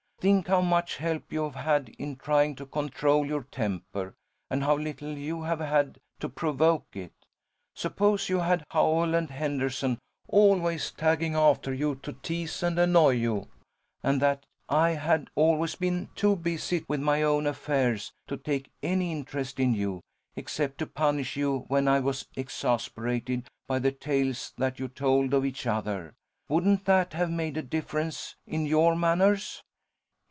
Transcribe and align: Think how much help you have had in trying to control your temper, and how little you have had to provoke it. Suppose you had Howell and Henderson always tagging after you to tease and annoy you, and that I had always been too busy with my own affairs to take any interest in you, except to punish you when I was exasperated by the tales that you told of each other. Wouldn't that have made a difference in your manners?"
Think 0.21 0.49
how 0.49 0.61
much 0.61 0.97
help 0.97 1.31
you 1.33 1.45
have 1.45 1.55
had 1.55 1.89
in 1.97 2.15
trying 2.15 2.53
to 2.57 2.67
control 2.67 3.25
your 3.25 3.41
temper, 3.41 4.13
and 4.51 4.63
how 4.63 4.77
little 4.77 5.17
you 5.17 5.41
have 5.41 5.59
had 5.61 5.99
to 6.19 6.29
provoke 6.29 6.85
it. 6.95 7.11
Suppose 7.73 8.29
you 8.29 8.37
had 8.37 8.63
Howell 8.69 9.15
and 9.15 9.31
Henderson 9.31 9.97
always 10.27 10.91
tagging 10.91 11.33
after 11.35 11.73
you 11.73 11.95
to 12.03 12.13
tease 12.13 12.61
and 12.61 12.77
annoy 12.77 13.13
you, 13.13 13.47
and 14.03 14.21
that 14.21 14.45
I 14.69 14.91
had 14.91 15.27
always 15.33 15.73
been 15.73 16.09
too 16.13 16.35
busy 16.35 16.85
with 16.87 16.99
my 16.99 17.23
own 17.23 17.47
affairs 17.47 18.13
to 18.27 18.37
take 18.37 18.69
any 18.83 19.11
interest 19.11 19.59
in 19.59 19.73
you, 19.73 20.01
except 20.35 20.77
to 20.77 20.85
punish 20.85 21.35
you 21.35 21.61
when 21.67 21.87
I 21.87 21.99
was 21.99 22.27
exasperated 22.35 23.47
by 23.65 23.79
the 23.79 23.91
tales 23.91 24.53
that 24.59 24.77
you 24.77 24.87
told 24.87 25.33
of 25.33 25.45
each 25.45 25.65
other. 25.65 26.13
Wouldn't 26.47 26.85
that 26.85 27.13
have 27.13 27.31
made 27.31 27.57
a 27.57 27.63
difference 27.63 28.35
in 28.45 28.67
your 28.67 28.95
manners?" 28.95 29.63